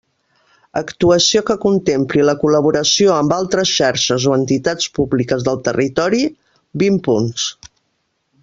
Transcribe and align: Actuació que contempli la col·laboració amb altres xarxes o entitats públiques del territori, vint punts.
Actuació 0.79 1.41
que 1.49 1.55
contempli 1.65 2.23
la 2.29 2.35
col·laboració 2.45 3.13
amb 3.17 3.35
altres 3.37 3.75
xarxes 3.81 4.27
o 4.31 4.35
entitats 4.39 4.91
públiques 4.99 5.49
del 5.51 5.63
territori, 5.69 6.27
vint 6.85 6.99
punts. 7.11 7.47